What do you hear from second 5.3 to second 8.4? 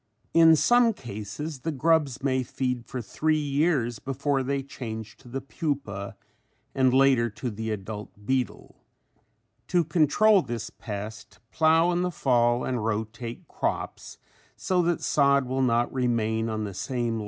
pupa and later to the adult